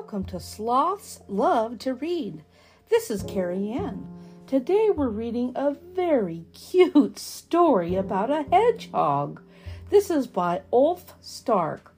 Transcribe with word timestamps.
welcome 0.00 0.24
to 0.24 0.40
Sloths 0.40 1.20
Love 1.28 1.78
to 1.78 1.92
Read. 1.92 2.42
This 2.88 3.10
is 3.10 3.22
Carrie 3.22 3.70
Ann. 3.70 4.08
Today 4.46 4.88
we're 4.88 5.10
reading 5.10 5.52
a 5.54 5.76
very 5.94 6.46
cute 6.54 7.18
story 7.18 7.96
about 7.96 8.30
a 8.30 8.46
hedgehog. 8.50 9.42
This 9.90 10.08
is 10.08 10.26
by 10.26 10.62
Ulf 10.72 11.12
Stark. 11.20 11.94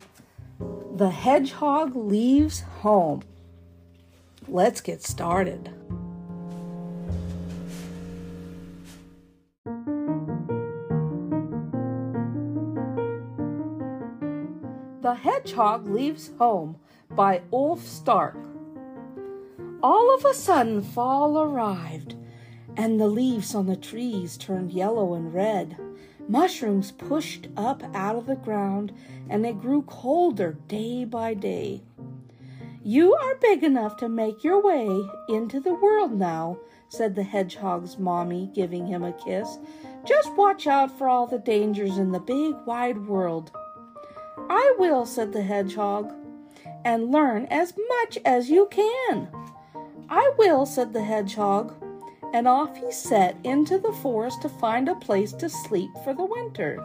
The 0.97 1.11
Hedgehog 1.11 1.95
Leaves 1.95 2.63
Home. 2.81 3.23
Let's 4.49 4.81
get 4.81 5.05
started. 5.05 5.71
The 15.03 15.15
Hedgehog 15.15 15.87
Leaves 15.87 16.33
Home 16.41 16.81
by 17.15 17.43
Ulf 17.53 17.87
Stark. 17.87 18.37
All 19.83 20.15
of 20.15 20.25
a 20.25 20.35
sudden, 20.35 20.81
fall 20.81 21.39
arrived, 21.39 22.15
and 22.77 23.01
the 23.01 23.09
leaves 23.09 23.55
on 23.55 23.67
the 23.67 23.77
trees 23.77 24.37
turned 24.37 24.73
yellow 24.73 25.15
and 25.15 25.35
red. 25.35 25.77
Mushrooms 26.29 26.93
pushed 26.93 27.49
up 27.57 27.83
out 27.95 28.17
of 28.17 28.27
the 28.27 28.37
ground, 28.37 28.93
and 29.29 29.45
it 29.45 29.61
grew 29.61 29.83
colder 29.83 30.57
day 30.69 31.05
by 31.05 31.35
day. 31.35 31.83
You 32.83 33.15
are 33.15 33.35
big 33.37 33.63
enough 33.63 33.97
to 33.99 34.09
make 34.09 34.43
your 34.43 34.63
way 34.63 34.89
into 35.29 35.61
the 35.61 35.75
world 35.75 36.13
now, 36.13 36.59
said 36.89 37.15
the 37.15 37.23
hedgehog's 37.23 37.99
mommy, 37.99 38.51
giving 38.55 38.87
him 38.87 39.05
a 39.05 39.13
kiss. 39.13 39.59
Just 40.05 40.33
watch 40.35 40.67
out 40.67 40.97
for 40.97 41.09
all 41.09 41.27
the 41.27 41.39
dangers 41.39 41.99
in 41.99 42.13
the 42.13 42.21
big 42.21 42.55
wide 42.67 43.07
world. 43.07 43.51
I 44.49 44.75
will, 44.79 45.07
said 45.07 45.33
the 45.33 45.43
hedgehog 45.43 46.13
and 46.85 47.11
learn 47.11 47.47
as 47.47 47.75
much 47.89 48.19
as 48.25 48.51
you 48.51 48.69
can. 48.71 49.29
I 50.09 50.33
will, 50.39 50.67
said 50.67 50.93
the 50.93 51.05
hedgehog, 51.05 51.75
and 52.33 52.49
off 52.49 52.77
he 52.77 52.91
set 52.93 53.37
into 53.45 53.79
the 53.79 53.93
forest 53.93 54.43
to 54.43 54.49
find 54.49 54.89
a 54.89 54.95
place 54.95 55.33
to 55.35 55.49
sleep 55.49 55.91
for 56.05 56.15
the 56.15 56.25
winter. 56.25 56.79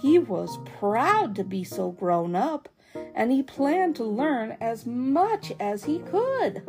He 0.00 0.18
was 0.18 0.58
proud 0.78 1.34
to 1.36 1.44
be 1.44 1.64
so 1.64 1.90
grown 1.90 2.36
up, 2.36 2.68
and 3.14 3.32
he 3.32 3.42
planned 3.42 3.96
to 3.96 4.04
learn 4.04 4.56
as 4.60 4.86
much 4.86 5.52
as 5.58 5.84
he 5.84 5.98
could. 5.98 6.62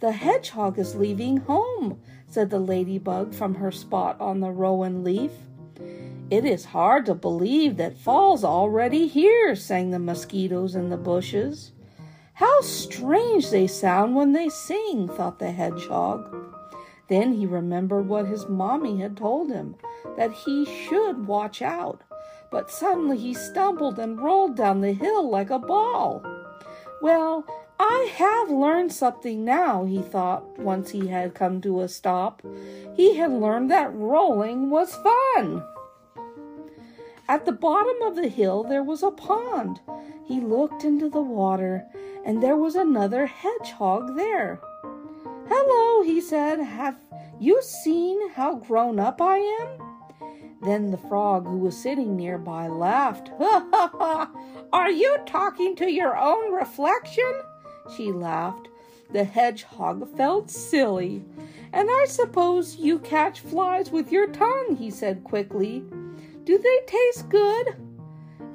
The 0.00 0.12
hedgehog 0.12 0.78
is 0.78 0.94
leaving 0.94 1.38
home, 1.38 2.00
said 2.26 2.50
the 2.50 2.60
ladybug 2.60 3.34
from 3.34 3.54
her 3.56 3.72
spot 3.72 4.20
on 4.20 4.40
the 4.40 4.50
rowan 4.50 5.02
leaf. 5.02 5.32
It 6.30 6.44
is 6.44 6.66
hard 6.66 7.06
to 7.06 7.14
believe 7.14 7.78
that 7.78 7.96
fall's 7.96 8.44
already 8.44 9.06
here, 9.06 9.56
sang 9.56 9.90
the 9.90 9.98
mosquitoes 9.98 10.74
in 10.74 10.90
the 10.90 10.98
bushes. 10.98 11.72
How 12.34 12.60
strange 12.60 13.48
they 13.48 13.66
sound 13.66 14.14
when 14.14 14.32
they 14.32 14.50
sing, 14.50 15.08
thought 15.08 15.38
the 15.38 15.50
hedgehog. 15.50 16.34
Then 17.08 17.32
he 17.32 17.46
remembered 17.46 18.08
what 18.08 18.26
his 18.26 18.46
mommy 18.46 19.00
had 19.00 19.16
told 19.16 19.50
him, 19.50 19.76
that 20.18 20.32
he 20.32 20.66
should 20.66 21.26
watch 21.26 21.62
out. 21.62 22.02
But 22.50 22.70
suddenly 22.70 23.16
he 23.16 23.32
stumbled 23.32 23.98
and 23.98 24.20
rolled 24.20 24.54
down 24.54 24.82
the 24.82 24.92
hill 24.92 25.30
like 25.30 25.48
a 25.48 25.58
ball. 25.58 26.22
Well, 27.00 27.46
I 27.80 28.12
have 28.16 28.50
learned 28.50 28.92
something 28.92 29.46
now, 29.46 29.84
he 29.84 30.02
thought, 30.02 30.58
once 30.58 30.90
he 30.90 31.06
had 31.06 31.34
come 31.34 31.62
to 31.62 31.80
a 31.80 31.88
stop. 31.88 32.42
He 32.94 33.16
had 33.16 33.30
learned 33.30 33.70
that 33.70 33.94
rolling 33.94 34.68
was 34.68 34.94
fun. 34.94 35.62
At 37.28 37.44
the 37.44 37.52
bottom 37.52 38.00
of 38.02 38.16
the 38.16 38.28
hill 38.28 38.64
there 38.64 38.82
was 38.82 39.02
a 39.02 39.10
pond. 39.10 39.80
He 40.24 40.40
looked 40.40 40.82
into 40.82 41.10
the 41.10 41.20
water, 41.20 41.86
and 42.24 42.42
there 42.42 42.56
was 42.56 42.74
another 42.74 43.26
hedgehog 43.26 44.16
there. 44.16 44.60
Hello, 45.46 46.02
he 46.02 46.20
said. 46.22 46.58
Have 46.58 46.96
you 47.38 47.60
seen 47.62 48.30
how 48.30 48.56
grown 48.56 48.98
up 48.98 49.20
I 49.20 49.36
am? 49.36 49.68
Then 50.62 50.90
the 50.90 50.96
frog 50.96 51.46
who 51.46 51.58
was 51.58 51.76
sitting 51.76 52.16
nearby 52.16 52.66
laughed. 52.66 53.30
Ha 53.38 53.68
ha 53.72 53.90
ha! 53.92 54.30
Are 54.72 54.90
you 54.90 55.18
talking 55.26 55.76
to 55.76 55.90
your 55.90 56.16
own 56.16 56.52
reflection? 56.52 57.42
She 57.96 58.10
laughed. 58.10 58.68
The 59.12 59.24
hedgehog 59.24 60.16
felt 60.16 60.50
silly. 60.50 61.24
And 61.72 61.88
I 61.90 62.06
suppose 62.06 62.76
you 62.76 62.98
catch 62.98 63.40
flies 63.40 63.90
with 63.90 64.12
your 64.12 64.26
tongue, 64.28 64.76
he 64.76 64.90
said 64.90 65.24
quickly. 65.24 65.84
Do 66.48 66.56
they 66.56 66.78
taste 66.86 67.28
good? 67.28 67.76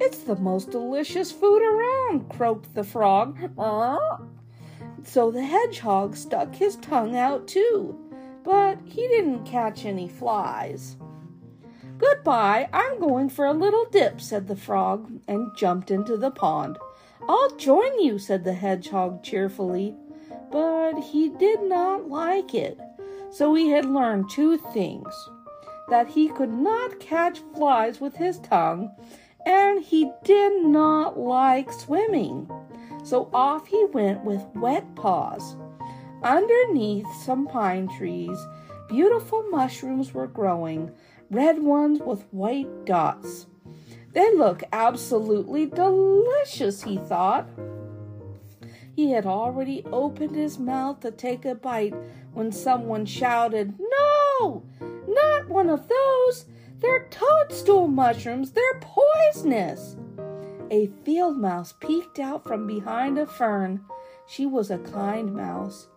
It's 0.01 0.23
the 0.23 0.35
most 0.37 0.71
delicious 0.71 1.31
food 1.31 1.61
around, 1.61 2.27
croaked 2.27 2.73
the 2.73 2.83
frog. 2.83 3.37
So 5.03 5.29
the 5.29 5.43
hedgehog 5.43 6.15
stuck 6.15 6.55
his 6.55 6.77
tongue 6.77 7.15
out 7.15 7.47
too, 7.47 7.95
but 8.43 8.79
he 8.83 9.07
didn't 9.09 9.45
catch 9.45 9.85
any 9.85 10.07
flies. 10.07 10.97
Goodbye, 11.99 12.67
I'm 12.73 12.99
going 12.99 13.29
for 13.29 13.45
a 13.45 13.53
little 13.53 13.85
dip, 13.91 14.19
said 14.19 14.47
the 14.47 14.55
frog, 14.55 15.11
and 15.27 15.55
jumped 15.55 15.91
into 15.91 16.17
the 16.17 16.31
pond. 16.31 16.79
I'll 17.29 17.55
join 17.57 17.99
you, 17.99 18.17
said 18.17 18.43
the 18.43 18.53
hedgehog 18.53 19.23
cheerfully, 19.23 19.95
but 20.51 20.99
he 20.99 21.29
did 21.29 21.61
not 21.61 22.09
like 22.09 22.55
it. 22.55 22.79
So 23.29 23.53
he 23.53 23.69
had 23.69 23.85
learned 23.85 24.31
two 24.31 24.57
things 24.57 25.13
that 25.89 26.07
he 26.07 26.29
could 26.29 26.51
not 26.51 26.99
catch 26.99 27.39
flies 27.55 27.99
with 27.99 28.15
his 28.15 28.39
tongue, 28.39 28.91
and 29.45 29.83
he 29.83 30.11
did 30.23 30.63
not 30.65 31.19
like 31.19 31.71
swimming. 31.71 32.49
So 33.03 33.29
off 33.33 33.67
he 33.67 33.85
went 33.91 34.23
with 34.23 34.45
wet 34.55 34.95
paws. 34.95 35.55
Underneath 36.23 37.07
some 37.25 37.47
pine 37.47 37.89
trees, 37.97 38.37
beautiful 38.87 39.43
mushrooms 39.49 40.13
were 40.13 40.27
growing, 40.27 40.91
red 41.29 41.61
ones 41.61 41.99
with 41.99 42.25
white 42.31 42.85
dots. 42.85 43.47
They 44.13 44.33
look 44.35 44.63
absolutely 44.71 45.65
delicious, 45.65 46.83
he 46.83 46.97
thought. 46.97 47.49
He 48.95 49.11
had 49.11 49.25
already 49.25 49.83
opened 49.91 50.35
his 50.35 50.59
mouth 50.59 50.99
to 50.99 51.11
take 51.11 51.45
a 51.45 51.55
bite 51.55 51.95
when 52.31 52.51
someone 52.51 53.05
shouted, 53.05 53.73
No! 53.79 54.63
Not 55.07 55.49
one 55.49 55.69
of 55.69 55.87
those! 55.87 56.45
They're 56.79 57.07
toadstool 57.09 57.87
mushrooms! 57.87 58.51
They're 58.51 58.81
poisonous! 58.81 59.95
A 60.71 60.87
field 61.05 61.37
mouse 61.37 61.73
peeked 61.79 62.19
out 62.19 62.45
from 62.45 62.65
behind 62.65 63.17
a 63.17 63.25
fern. 63.25 63.81
She 64.27 64.45
was 64.45 64.71
a 64.71 64.79
kind 64.79 65.33
mouse. 65.33 65.87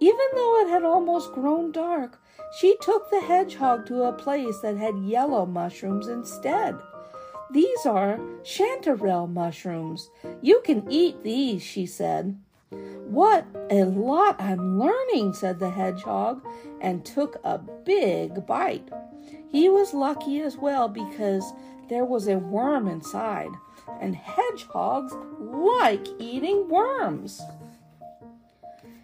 Even 0.00 0.26
though 0.34 0.60
it 0.60 0.68
had 0.68 0.84
almost 0.84 1.32
grown 1.32 1.72
dark, 1.72 2.20
she 2.58 2.76
took 2.80 3.10
the 3.10 3.20
hedgehog 3.20 3.86
to 3.86 4.02
a 4.02 4.12
place 4.12 4.60
that 4.60 4.76
had 4.76 4.98
yellow 4.98 5.46
mushrooms 5.46 6.08
instead. 6.08 6.76
These 7.50 7.86
are 7.86 8.18
chanterelle 8.42 9.32
mushrooms. 9.32 10.10
You 10.42 10.60
can 10.64 10.90
eat 10.90 11.22
these, 11.22 11.62
she 11.62 11.86
said. 11.86 12.38
What 12.70 13.46
a 13.70 13.84
lot 13.84 14.40
I'm 14.40 14.78
learning, 14.78 15.34
said 15.34 15.58
the 15.58 15.70
hedgehog, 15.70 16.44
and 16.80 17.04
took 17.04 17.36
a 17.44 17.58
big 17.58 18.46
bite. 18.46 18.88
He 19.48 19.68
was 19.68 19.94
lucky 19.94 20.40
as 20.40 20.56
well 20.56 20.88
because 20.88 21.52
there 21.88 22.04
was 22.04 22.26
a 22.26 22.38
worm 22.38 22.88
inside, 22.88 23.50
and 24.00 24.16
hedgehogs 24.16 25.12
like 25.38 26.06
eating 26.18 26.68
worms. 26.68 27.40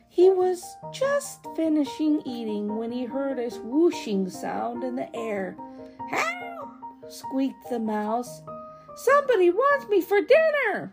He 0.09 0.29
was 0.29 0.63
just 0.93 1.47
finishing 1.57 2.21
eating 2.27 2.77
when 2.77 2.93
he 2.93 3.05
heard 3.05 3.39
a 3.39 3.49
whooshing 3.61 4.29
sound 4.29 4.85
in 4.85 4.97
the 4.97 5.15
air. 5.17 5.57
Help! 6.11 6.69
squeaked 7.09 7.71
the 7.71 7.79
mouse. 7.79 8.43
Somebody 8.97 9.51
wants 9.51 9.89
me 9.89 10.01
for 10.01 10.21
dinner. 10.21 10.93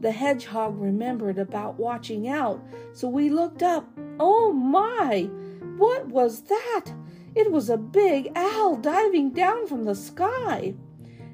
The 0.00 0.12
hedgehog 0.12 0.80
remembered 0.80 1.38
about 1.38 1.78
watching 1.78 2.28
out, 2.28 2.62
so 2.92 3.08
we 3.08 3.30
looked 3.30 3.62
up. 3.62 3.88
Oh 4.20 4.52
my! 4.52 5.28
What 5.76 6.06
was 6.08 6.42
that? 6.42 6.86
It 7.34 7.50
was 7.50 7.68
a 7.68 7.76
big 7.76 8.30
owl 8.34 8.76
diving 8.76 9.30
down 9.30 9.66
from 9.66 9.84
the 9.84 9.94
sky. 9.94 10.74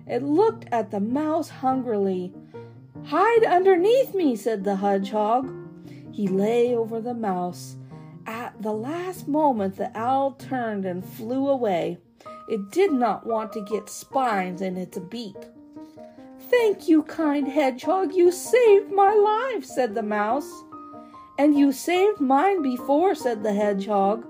It 0.07 0.23
looked 0.23 0.67
at 0.73 0.91
the 0.91 1.01
mouse 1.01 1.49
hungrily. 1.49 2.33
Hide 3.05 3.45
underneath 3.45 4.15
me, 4.15 4.37
said 4.37 4.65
the 4.65 4.77
hedgehog. 4.77 5.51
He 6.13 6.29
lay 6.29 6.75
over 6.75 7.01
the 7.01 7.15
mouse. 7.15 7.77
At 8.27 8.63
the 8.63 8.73
last 8.73 9.29
moment, 9.29 9.77
the 9.77 9.91
owl 9.97 10.33
turned 10.33 10.87
and 10.87 11.05
flew 11.05 11.49
away. 11.49 11.99
It 12.49 12.71
did 12.71 12.93
not 12.93 13.27
want 13.27 13.53
to 13.55 13.63
get 13.63 13.91
spines 13.91 14.63
in 14.63 14.77
its 14.77 14.99
beak. 14.99 15.37
Thank 16.51 16.89
you, 16.89 17.03
kind 17.03 17.49
hedgehog, 17.49 18.15
you 18.15 18.31
saved 18.31 18.93
my 18.93 19.15
life, 19.15 19.65
said 19.65 19.95
the 19.95 20.03
mouse. 20.03 20.51
And 21.39 21.59
you 21.59 21.73
saved 21.73 22.21
mine 22.21 22.63
before, 22.63 23.15
said 23.15 23.43
the 23.43 23.53
hedgehog. 23.53 24.27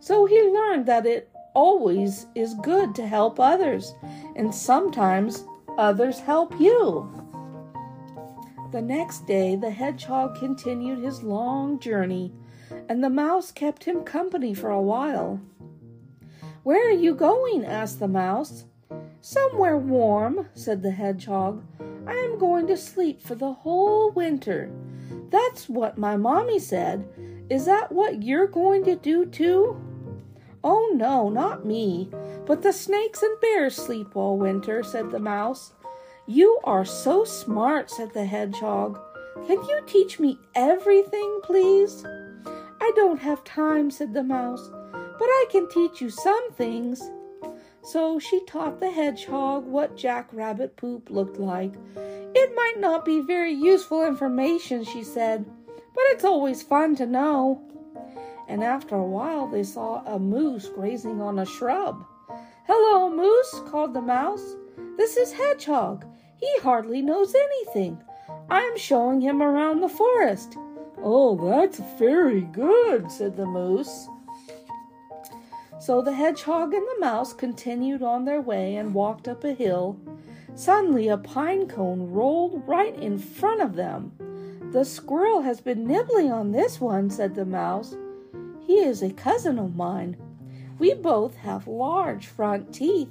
So 0.00 0.26
he 0.26 0.40
learned 0.42 0.86
that 0.86 1.06
it 1.06 1.30
always 1.54 2.26
is 2.34 2.54
good 2.62 2.94
to 2.94 3.06
help 3.06 3.40
others, 3.40 3.94
and 4.36 4.54
sometimes 4.54 5.44
others 5.76 6.20
help 6.20 6.52
you. 6.60 7.10
The 8.70 8.82
next 8.82 9.26
day, 9.26 9.56
the 9.56 9.70
hedgehog 9.70 10.38
continued 10.38 11.02
his 11.02 11.22
long 11.22 11.80
journey, 11.80 12.32
and 12.88 13.02
the 13.02 13.10
mouse 13.10 13.50
kept 13.50 13.84
him 13.84 14.04
company 14.04 14.52
for 14.54 14.70
a 14.70 14.82
while. 14.82 15.40
Where 16.62 16.88
are 16.88 16.92
you 16.92 17.14
going? 17.14 17.64
asked 17.64 17.98
the 17.98 18.08
mouse. 18.08 18.64
Somewhere 19.20 19.76
warm, 19.76 20.48
said 20.54 20.82
the 20.82 20.90
hedgehog. 20.90 21.64
I 22.06 22.14
am 22.14 22.38
going 22.38 22.66
to 22.68 22.76
sleep 22.76 23.20
for 23.20 23.34
the 23.34 23.52
whole 23.52 24.10
winter. 24.12 24.70
That's 25.30 25.68
what 25.68 25.98
my 25.98 26.16
mommy 26.16 26.58
said. 26.58 27.06
Is 27.50 27.64
that 27.66 27.90
what 27.90 28.22
you're 28.22 28.46
going 28.46 28.84
to 28.84 28.96
do 28.96 29.26
too? 29.26 29.76
Oh, 30.62 30.92
no, 30.94 31.28
not 31.28 31.66
me. 31.66 32.10
But 32.46 32.62
the 32.62 32.72
snakes 32.72 33.22
and 33.22 33.40
bears 33.40 33.76
sleep 33.76 34.16
all 34.16 34.38
winter, 34.38 34.82
said 34.82 35.10
the 35.10 35.18
mouse. 35.18 35.72
You 36.26 36.60
are 36.64 36.84
so 36.84 37.24
smart, 37.24 37.90
said 37.90 38.12
the 38.12 38.24
hedgehog. 38.24 38.98
Can 39.46 39.62
you 39.64 39.80
teach 39.86 40.20
me 40.20 40.38
everything, 40.54 41.40
please? 41.42 42.04
I 42.80 42.92
don't 42.94 43.20
have 43.20 43.44
time, 43.44 43.90
said 43.90 44.14
the 44.14 44.22
mouse, 44.22 44.70
but 44.92 45.26
I 45.26 45.46
can 45.50 45.68
teach 45.68 46.00
you 46.00 46.10
some 46.10 46.52
things. 46.52 47.02
So 47.90 48.18
she 48.18 48.44
taught 48.44 48.80
the 48.80 48.90
hedgehog 48.90 49.64
what 49.64 49.96
jackrabbit 49.96 50.76
poop 50.76 51.08
looked 51.08 51.38
like. 51.38 51.72
It 51.96 52.54
might 52.54 52.74
not 52.78 53.06
be 53.06 53.22
very 53.22 53.54
useful 53.54 54.04
information, 54.06 54.84
she 54.84 55.02
said, 55.02 55.46
but 55.66 56.04
it's 56.08 56.24
always 56.24 56.62
fun 56.62 56.96
to 56.96 57.06
know. 57.06 57.62
And 58.46 58.62
after 58.62 58.94
a 58.94 59.06
while, 59.06 59.46
they 59.46 59.62
saw 59.62 60.04
a 60.04 60.18
moose 60.18 60.68
grazing 60.68 61.22
on 61.22 61.38
a 61.38 61.46
shrub. 61.46 62.04
Hello, 62.66 63.10
moose, 63.10 63.62
called 63.70 63.94
the 63.94 64.02
mouse. 64.02 64.54
This 64.98 65.16
is 65.16 65.32
Hedgehog. 65.32 66.04
He 66.36 66.58
hardly 66.58 67.00
knows 67.00 67.34
anything. 67.34 68.02
I'm 68.50 68.76
showing 68.76 69.22
him 69.22 69.40
around 69.40 69.80
the 69.80 69.88
forest. 69.88 70.58
Oh, 71.02 71.50
that's 71.50 71.80
very 71.98 72.42
good, 72.42 73.10
said 73.10 73.34
the 73.34 73.46
moose. 73.46 74.08
So 75.80 76.02
the 76.02 76.12
hedgehog 76.12 76.74
and 76.74 76.86
the 76.86 77.00
mouse 77.00 77.32
continued 77.32 78.02
on 78.02 78.24
their 78.24 78.40
way 78.40 78.76
and 78.76 78.94
walked 78.94 79.28
up 79.28 79.44
a 79.44 79.52
hill. 79.52 79.98
Suddenly, 80.54 81.08
a 81.08 81.16
pine 81.16 81.68
cone 81.68 82.10
rolled 82.10 82.66
right 82.66 82.94
in 82.96 83.18
front 83.18 83.62
of 83.62 83.76
them. 83.76 84.12
The 84.72 84.84
squirrel 84.84 85.42
has 85.42 85.60
been 85.60 85.86
nibbling 85.86 86.32
on 86.32 86.50
this 86.50 86.80
one, 86.80 87.10
said 87.10 87.34
the 87.34 87.44
mouse. 87.44 87.96
He 88.66 88.80
is 88.80 89.02
a 89.02 89.10
cousin 89.10 89.58
of 89.58 89.76
mine. 89.76 90.16
We 90.78 90.94
both 90.94 91.36
have 91.36 91.66
large 91.66 92.26
front 92.26 92.74
teeth. 92.74 93.08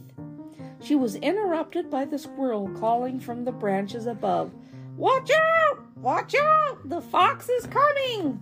She 0.81 0.95
was 0.95 1.15
interrupted 1.15 1.89
by 1.89 2.05
the 2.05 2.19
squirrel 2.19 2.69
calling 2.77 3.19
from 3.19 3.43
the 3.43 3.51
branches 3.51 4.05
above, 4.05 4.51
Watch 4.95 5.31
out! 5.31 5.79
Watch 5.97 6.35
out! 6.35 6.89
The 6.89 7.01
fox 7.01 7.49
is 7.49 7.67
coming! 7.67 8.41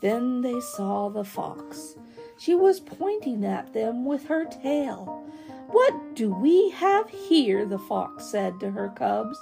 Then 0.00 0.42
they 0.42 0.60
saw 0.60 1.08
the 1.08 1.24
fox. 1.24 1.96
She 2.38 2.54
was 2.54 2.78
pointing 2.78 3.44
at 3.44 3.72
them 3.72 4.04
with 4.04 4.26
her 4.26 4.44
tail. 4.44 5.24
What 5.70 6.14
do 6.14 6.32
we 6.32 6.70
have 6.70 7.10
here? 7.10 7.66
the 7.66 7.78
fox 7.78 8.24
said 8.26 8.60
to 8.60 8.70
her 8.70 8.90
cubs. 8.90 9.38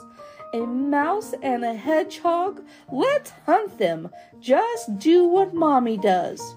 A 0.54 0.60
mouse 0.60 1.34
and 1.42 1.64
a 1.64 1.74
hedgehog? 1.74 2.64
Let's 2.90 3.30
hunt 3.44 3.78
them. 3.78 4.08
Just 4.40 4.98
do 4.98 5.26
what 5.26 5.54
mommy 5.54 5.98
does. 5.98 6.56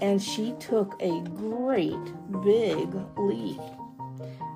And 0.00 0.22
she 0.22 0.52
took 0.58 0.96
a 1.00 1.20
great 1.20 2.42
big 2.42 2.94
leap. 3.18 3.60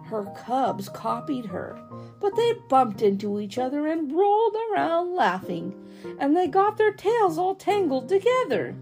Her 0.06 0.24
cubs 0.36 0.88
copied 0.88 1.46
her, 1.46 1.78
but 2.20 2.34
they 2.34 2.54
bumped 2.68 3.02
into 3.02 3.40
each 3.40 3.58
other 3.58 3.86
and 3.86 4.12
rolled 4.12 4.56
around 4.70 5.14
laughing, 5.14 5.74
and 6.18 6.34
they 6.34 6.46
got 6.46 6.78
their 6.78 6.92
tails 6.92 7.36
all 7.36 7.54
tangled 7.54 8.08
together. 8.08 8.74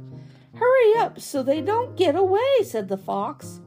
Hurry 0.54 0.96
up 0.96 1.20
so 1.20 1.42
they 1.42 1.60
don't 1.60 1.96
get 1.96 2.14
away, 2.14 2.62
said 2.62 2.88
the 2.88 2.96
fox. 2.96 3.60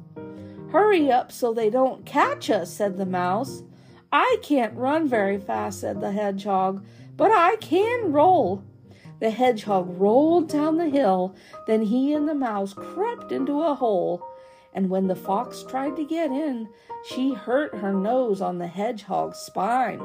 Hurry 0.72 1.12
up 1.12 1.32
so 1.32 1.54
they 1.54 1.70
don't 1.70 2.06
catch 2.06 2.50
us, 2.50 2.72
said 2.72 2.98
the 2.98 3.06
mouse. 3.06 3.64
I 4.12 4.38
can't 4.42 4.78
run 4.78 5.08
very 5.08 5.38
fast, 5.38 5.82
said 5.82 6.00
the 6.00 6.12
hedgehog, 6.12 6.86
but 7.18 7.32
I 7.32 7.56
can 7.58 8.12
roll. 8.12 8.64
The 9.20 9.30
hedgehog 9.30 10.00
rolled 10.00 10.50
down 10.50 10.78
the 10.78 10.90
hill, 10.90 11.36
then 11.68 11.84
he 11.84 12.14
and 12.14 12.28
the 12.28 12.36
mouse 12.36 12.74
crept 12.74 13.32
into 13.32 13.62
a 13.62 13.74
hole, 13.74 14.22
and 14.74 14.90
when 14.90 15.08
the 15.08 15.16
fox 15.16 15.64
tried 15.64 15.96
to 15.96 16.06
get 16.06 16.32
in, 16.32 16.68
she 17.10 17.34
hurt 17.34 17.76
her 17.76 17.94
nose 17.94 18.42
on 18.42 18.58
the 18.58 18.68
hedgehog's 18.68 19.40
spine. 19.40 20.00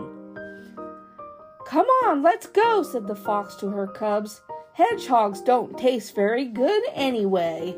Come 1.66 1.86
on, 2.04 2.22
let's 2.22 2.46
go, 2.46 2.82
said 2.82 3.06
the 3.06 3.16
fox 3.16 3.54
to 3.56 3.68
her 3.68 3.86
cubs. 3.86 4.40
Hedgehogs 4.80 5.42
don't 5.42 5.76
taste 5.76 6.14
very 6.14 6.46
good 6.46 6.82
anyway. 6.94 7.76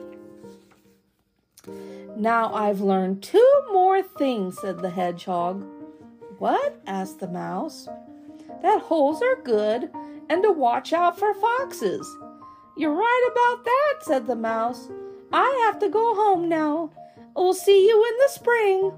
Now 2.16 2.54
I've 2.54 2.80
learned 2.80 3.24
two 3.24 3.52
more 3.72 4.04
things, 4.04 4.56
said 4.60 4.78
the 4.78 4.90
hedgehog. 4.90 5.66
What? 6.38 6.80
asked 6.86 7.18
the 7.18 7.26
mouse. 7.26 7.88
That 8.62 8.82
holes 8.82 9.20
are 9.20 9.42
good 9.42 9.90
and 10.30 10.44
to 10.44 10.52
watch 10.52 10.92
out 10.92 11.18
for 11.18 11.34
foxes. 11.34 12.06
You're 12.76 12.94
right 12.94 13.28
about 13.32 13.64
that, 13.64 14.04
said 14.04 14.28
the 14.28 14.36
mouse. 14.36 14.88
I 15.32 15.64
have 15.66 15.80
to 15.80 15.88
go 15.88 16.14
home 16.14 16.48
now. 16.48 16.92
We'll 17.34 17.52
see 17.52 17.84
you 17.84 17.96
in 17.96 18.16
the 18.18 18.28
spring. 18.28 18.92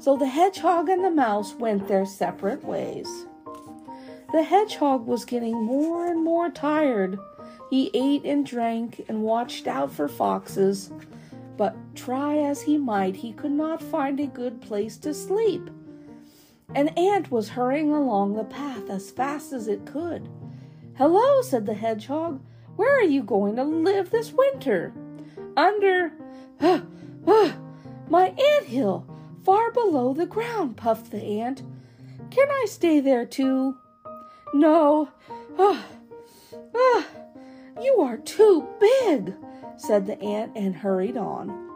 So 0.00 0.18
the 0.18 0.28
hedgehog 0.28 0.90
and 0.90 1.02
the 1.02 1.10
mouse 1.10 1.54
went 1.54 1.88
their 1.88 2.04
separate 2.04 2.62
ways. 2.62 3.08
The 4.32 4.42
hedgehog 4.42 5.06
was 5.06 5.26
getting 5.26 5.62
more 5.62 6.06
and 6.06 6.24
more 6.24 6.48
tired. 6.48 7.18
He 7.68 7.90
ate 7.92 8.24
and 8.24 8.46
drank 8.46 9.04
and 9.08 9.22
watched 9.22 9.66
out 9.66 9.92
for 9.92 10.08
foxes, 10.08 10.90
but 11.58 11.76
try 11.94 12.38
as 12.38 12.62
he 12.62 12.78
might, 12.78 13.16
he 13.16 13.32
could 13.32 13.52
not 13.52 13.82
find 13.82 14.18
a 14.18 14.26
good 14.26 14.62
place 14.62 14.96
to 14.98 15.12
sleep. 15.12 15.68
An 16.74 16.88
ant 16.88 17.30
was 17.30 17.50
hurrying 17.50 17.92
along 17.92 18.34
the 18.34 18.44
path 18.44 18.88
as 18.88 19.10
fast 19.10 19.52
as 19.52 19.68
it 19.68 19.84
could. 19.84 20.30
Hello, 20.94 21.42
said 21.42 21.66
the 21.66 21.74
hedgehog. 21.74 22.40
Where 22.76 22.98
are 22.98 23.02
you 23.02 23.22
going 23.22 23.56
to 23.56 23.64
live 23.64 24.10
this 24.10 24.32
winter? 24.32 24.94
Under 25.58 26.12
uh, 26.58 26.80
uh, 27.26 27.52
my 28.08 28.28
ant 28.28 28.64
hill, 28.64 29.06
far 29.44 29.70
below 29.72 30.14
the 30.14 30.26
ground, 30.26 30.78
puffed 30.78 31.10
the 31.10 31.22
ant. 31.22 31.62
Can 32.30 32.50
I 32.50 32.64
stay 32.66 33.00
there 33.00 33.26
too? 33.26 33.76
No. 34.52 35.08
Ah, 35.58 35.84
ah, 36.74 37.06
you 37.80 38.00
are 38.00 38.18
too 38.18 38.66
big, 38.78 39.34
said 39.76 40.06
the 40.06 40.20
ant 40.20 40.52
and 40.54 40.74
hurried 40.74 41.16
on. 41.16 41.70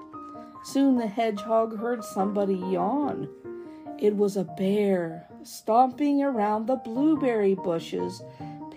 Soon 0.64 0.96
the 0.96 1.06
hedgehog 1.06 1.78
heard 1.78 2.04
somebody 2.04 2.56
yawn. 2.56 3.28
It 3.98 4.16
was 4.16 4.36
a 4.36 4.44
bear 4.44 5.26
stomping 5.42 6.22
around 6.22 6.66
the 6.66 6.76
blueberry 6.76 7.54
bushes, 7.54 8.22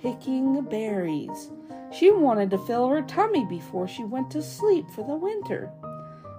picking 0.01 0.61
berries. 0.61 1.51
She 1.91 2.11
wanted 2.11 2.51
to 2.51 2.57
fill 2.59 2.87
her 2.87 3.01
tummy 3.01 3.45
before 3.45 3.87
she 3.87 4.03
went 4.03 4.31
to 4.31 4.41
sleep 4.41 4.85
for 4.91 5.05
the 5.05 5.15
winter. 5.15 5.71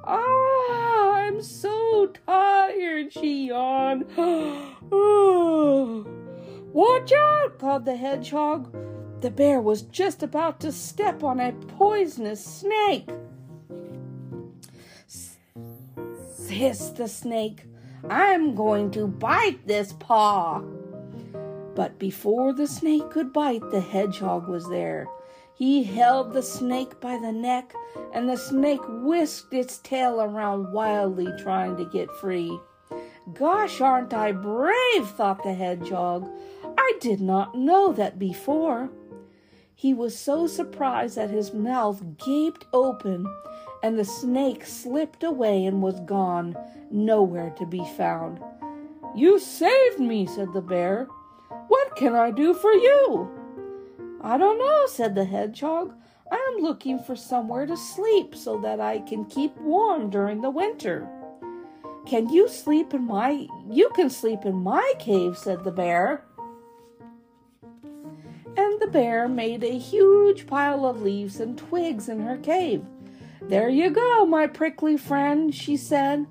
Ah, 0.04 1.12
I'm 1.12 1.42
so 1.42 2.12
tired, 2.26 3.12
she 3.12 3.48
yawned. 3.48 4.06
oh. 4.18 5.39
Watch 7.00 7.12
out, 7.12 7.58
called 7.58 7.84
the 7.86 7.96
hedgehog. 7.96 8.76
The 9.22 9.30
bear 9.30 9.58
was 9.58 9.80
just 9.80 10.22
about 10.22 10.60
to 10.60 10.70
step 10.70 11.24
on 11.24 11.40
a 11.40 11.52
poisonous 11.52 12.44
snake. 12.44 13.08
hissed 16.50 16.96
the 16.96 17.08
snake. 17.08 17.64
I'm 18.10 18.54
going 18.54 18.90
to 18.90 19.06
bite 19.06 19.66
this 19.66 19.94
paw. 19.94 20.60
But 21.74 21.98
before 21.98 22.52
the 22.52 22.66
snake 22.66 23.08
could 23.08 23.32
bite, 23.32 23.62
the 23.70 23.80
hedgehog 23.80 24.46
was 24.46 24.68
there. 24.68 25.08
He 25.54 25.82
held 25.82 26.34
the 26.34 26.42
snake 26.42 27.00
by 27.00 27.16
the 27.16 27.32
neck, 27.32 27.72
and 28.12 28.28
the 28.28 28.36
snake 28.36 28.82
whisked 28.86 29.54
its 29.54 29.78
tail 29.78 30.20
around 30.20 30.70
wildly, 30.70 31.28
trying 31.38 31.78
to 31.78 31.86
get 31.86 32.10
free. 32.16 32.60
Gosh, 33.34 33.80
aren't 33.80 34.12
I 34.12 34.32
brave? 34.32 35.06
thought 35.06 35.42
the 35.42 35.54
hedgehog. 35.54 36.28
I 36.90 36.98
did 36.98 37.20
not 37.20 37.54
know 37.54 37.92
that 37.92 38.18
before. 38.18 38.90
He 39.76 39.94
was 39.94 40.18
so 40.18 40.48
surprised 40.48 41.16
that 41.16 41.30
his 41.30 41.54
mouth 41.54 42.02
gaped 42.18 42.66
open, 42.72 43.32
and 43.80 43.96
the 43.96 44.04
snake 44.04 44.66
slipped 44.66 45.22
away 45.22 45.66
and 45.66 45.80
was 45.82 46.00
gone, 46.00 46.56
nowhere 46.90 47.50
to 47.50 47.64
be 47.64 47.84
found. 47.96 48.40
You 49.14 49.38
saved 49.38 50.00
me, 50.00 50.26
said 50.26 50.52
the 50.52 50.60
bear. 50.60 51.06
What 51.68 51.94
can 51.94 52.16
I 52.16 52.32
do 52.32 52.54
for 52.54 52.72
you? 52.72 53.30
I 54.20 54.36
don't 54.36 54.58
know, 54.58 54.86
said 54.88 55.14
the 55.14 55.24
hedgehog. 55.24 55.94
I 56.32 56.54
am 56.56 56.62
looking 56.64 56.98
for 56.98 57.14
somewhere 57.14 57.66
to 57.66 57.76
sleep 57.76 58.34
so 58.34 58.60
that 58.62 58.80
I 58.80 58.98
can 58.98 59.26
keep 59.26 59.56
warm 59.58 60.10
during 60.10 60.40
the 60.40 60.50
winter. 60.50 61.08
Can 62.04 62.28
you 62.30 62.48
sleep 62.48 62.94
in 62.94 63.04
my 63.04 63.46
you 63.70 63.90
can 63.90 64.10
sleep 64.10 64.44
in 64.44 64.56
my 64.56 64.92
cave, 64.98 65.38
said 65.38 65.62
the 65.62 65.70
bear. 65.70 66.24
Bear 68.92 69.28
made 69.28 69.64
a 69.64 69.78
huge 69.78 70.46
pile 70.46 70.84
of 70.84 71.02
leaves 71.02 71.40
and 71.40 71.56
twigs 71.56 72.08
in 72.08 72.20
her 72.20 72.36
cave. 72.36 72.84
There 73.42 73.68
you 73.68 73.90
go, 73.90 74.26
my 74.26 74.46
prickly 74.46 74.96
friend, 74.96 75.54
she 75.54 75.76
said. 75.76 76.26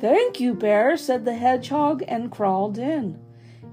Thank 0.00 0.38
you, 0.38 0.54
Bear, 0.54 0.96
said 0.96 1.24
the 1.24 1.34
hedgehog 1.34 2.04
and 2.06 2.30
crawled 2.30 2.78
in. 2.78 3.18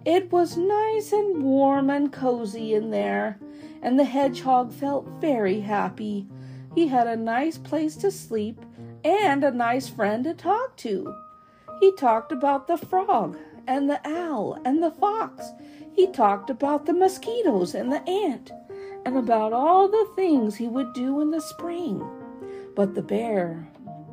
It 0.06 0.32
was 0.32 0.58
nice 0.58 1.12
and 1.12 1.44
warm 1.44 1.90
and 1.90 2.12
cozy 2.12 2.74
in 2.74 2.90
there, 2.90 3.40
and 3.82 4.00
the 4.00 4.04
hedgehog 4.04 4.72
felt 4.72 5.08
very 5.22 5.60
happy. 5.60 6.28
He 6.74 6.88
had 6.88 7.08
a 7.08 7.16
nice 7.16 7.58
place 7.58 7.96
to 7.98 8.12
sleep 8.12 8.66
and 9.04 9.44
a 9.44 9.52
nice 9.52 9.88
friend 9.88 10.24
to 10.24 10.34
talk 10.34 10.76
to. 10.78 11.16
He 11.80 11.96
talked 11.96 12.32
about 12.32 12.68
the 12.68 12.78
frog 12.78 13.38
and 13.68 13.90
the 13.90 14.02
owl 14.06 14.60
and 14.66 14.82
the 14.82 14.92
fox. 14.92 15.44
He 15.96 16.08
talked 16.08 16.50
about 16.50 16.86
the 16.86 16.94
mosquitoes 16.94 17.74
and 17.74 17.92
the 17.92 18.08
ant 18.10 18.52
and 19.06 19.18
about 19.18 19.54
all 19.54 19.88
the 19.88 20.08
things 20.16 20.56
he 20.56 20.68
would 20.68 20.94
do 20.94 21.22
in 21.22 21.32
the 21.32 21.40
spring. 21.40 22.06
But 22.76 22.96
the 22.96 23.02
bear 23.02 23.68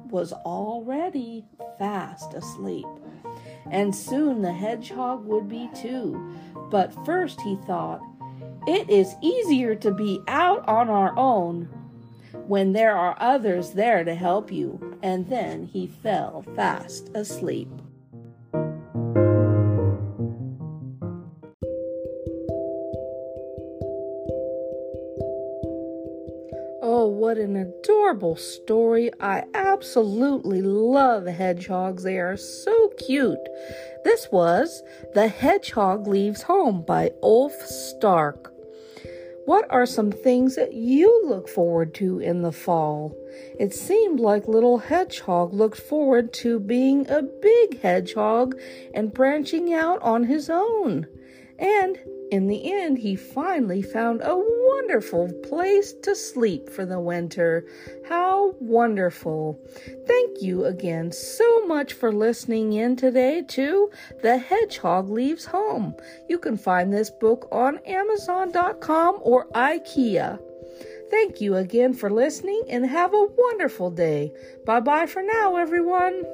was 0.09 0.33
already 0.33 1.45
fast 1.79 2.35
asleep. 2.35 2.87
And 3.71 3.95
soon 3.95 4.43
the 4.43 4.53
hedgehog 4.53 5.25
would 5.27 5.49
be 5.49 5.71
too. 5.75 6.37
But 6.71 6.95
first 7.05 7.41
he 7.41 7.57
thought, 7.67 8.01
it 8.67 8.89
is 8.89 9.17
easier 9.21 9.75
to 9.77 9.91
be 9.91 10.21
out 10.29 10.67
on 10.69 10.89
our 10.89 11.17
own 11.19 11.65
when 12.47 12.73
there 12.73 12.97
are 12.97 13.17
others 13.19 13.73
there 13.73 14.05
to 14.05 14.15
help 14.15 14.53
you. 14.53 14.99
And 15.03 15.29
then 15.29 15.65
he 15.65 15.89
fell 15.89 16.45
fast 16.55 17.11
asleep. 17.15 17.71
Adorable 28.13 28.37
story. 28.37 29.11
I 29.21 29.45
absolutely 29.55 30.61
love 30.61 31.25
hedgehogs. 31.25 32.03
They 32.03 32.19
are 32.19 32.37
so 32.37 32.89
cute. 32.99 33.39
This 34.05 34.29
was 34.31 34.83
The 35.15 35.29
Hedgehog 35.29 36.07
Leaves 36.07 36.43
Home 36.43 36.83
by 36.83 37.13
Ulf 37.23 37.55
Stark. 37.65 38.53
What 39.47 39.65
are 39.71 39.87
some 39.87 40.13
things 40.13 40.57
that 40.57 40.75
you 40.75 41.25
look 41.27 41.49
forward 41.49 41.95
to 41.95 42.19
in 42.19 42.43
the 42.43 42.53
fall? 42.53 43.17
It 43.59 43.73
seemed 43.73 44.21
like 44.21 44.47
little 44.47 44.77
hedgehog 44.77 45.55
looked 45.55 45.81
forward 45.81 46.35
to 46.35 46.61
being 46.61 47.09
a 47.09 47.23
big 47.23 47.81
hedgehog 47.81 48.61
and 48.93 49.15
branching 49.15 49.73
out 49.73 50.03
on 50.03 50.25
his 50.25 50.51
own. 50.51 51.07
And 51.59 51.99
in 52.31 52.47
the 52.47 52.71
end, 52.71 52.99
he 52.99 53.17
finally 53.17 53.81
found 53.81 54.21
a 54.21 54.37
wonderful 54.77 55.33
place 55.49 55.93
to 56.03 56.15
sleep 56.15 56.69
for 56.71 56.85
the 56.85 57.01
winter. 57.01 57.65
How 58.09 58.55
wonderful! 58.61 59.61
Thank 60.07 60.43
you 60.43 60.65
again 60.65 61.13
so 61.13 61.67
much 61.67 61.93
for 61.93 62.13
listening 62.13 62.73
in 62.73 62.97
today 62.97 63.43
to 63.49 63.91
The 64.23 64.39
Hedgehog 64.39 65.09
Leaves 65.09 65.47
Home. 65.47 65.95
You 66.29 66.39
can 66.39 66.57
find 66.57 66.93
this 66.93 67.11
book 67.11 67.49
on 67.53 67.79
Amazon.com 67.87 69.19
or 69.21 69.47
IKEA. 69.49 70.41
Thank 71.11 71.41
you 71.41 71.57
again 71.57 71.93
for 71.93 72.11
listening 72.11 72.63
and 72.69 72.87
have 72.87 73.13
a 73.13 73.29
wonderful 73.37 73.91
day. 73.91 74.33
Bye 74.65 74.81
bye 74.81 75.07
for 75.07 75.23
now, 75.23 75.57
everyone. 75.57 76.25